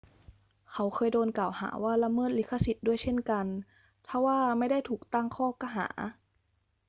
[0.73, 3.45] เขาเคยโดนกล่าวหาว่าละเมิดลิขสิทธิ์ด้วยเช่นกัน
[4.07, 5.87] ทว่าไม่ได้ถูกตั้งข้อหา